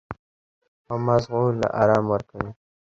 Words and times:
او 0.89 0.95
مزغو 1.07 1.41
له 1.59 1.67
ارام 1.81 2.05
ورکوي- 2.13 2.49